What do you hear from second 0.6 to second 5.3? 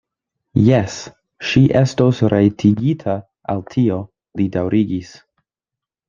Jes, ŝi estos rajtigita al tio, li daŭrigis.